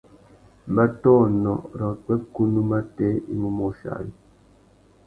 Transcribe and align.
Mbõtônô 0.71 1.53
râ 1.77 1.87
upwêkunú 1.93 2.61
matê 2.71 3.09
i 3.33 3.35
mú 3.41 3.49
môchia 3.57 3.89
ari. 3.99 4.11